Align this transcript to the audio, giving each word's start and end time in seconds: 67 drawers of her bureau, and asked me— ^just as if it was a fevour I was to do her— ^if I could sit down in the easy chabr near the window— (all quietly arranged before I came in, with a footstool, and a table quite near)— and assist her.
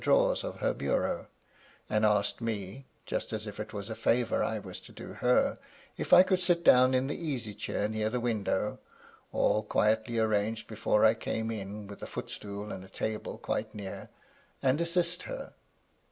67 0.03 0.17
drawers 0.17 0.43
of 0.43 0.59
her 0.61 0.73
bureau, 0.73 1.27
and 1.87 2.07
asked 2.07 2.41
me— 2.41 2.87
^just 3.07 3.31
as 3.31 3.45
if 3.45 3.59
it 3.59 3.71
was 3.71 3.87
a 3.87 3.93
fevour 3.93 4.43
I 4.43 4.57
was 4.57 4.79
to 4.79 4.91
do 4.91 5.13
her— 5.13 5.59
^if 5.99 6.11
I 6.11 6.23
could 6.23 6.39
sit 6.39 6.63
down 6.63 6.95
in 6.95 7.05
the 7.05 7.13
easy 7.15 7.53
chabr 7.53 7.87
near 7.91 8.09
the 8.09 8.19
window— 8.19 8.79
(all 9.31 9.61
quietly 9.61 10.17
arranged 10.17 10.67
before 10.67 11.05
I 11.05 11.13
came 11.13 11.51
in, 11.51 11.85
with 11.85 12.01
a 12.01 12.07
footstool, 12.07 12.71
and 12.71 12.83
a 12.83 12.89
table 12.89 13.37
quite 13.37 13.75
near)— 13.75 14.09
and 14.63 14.81
assist 14.81 15.21
her. 15.29 15.53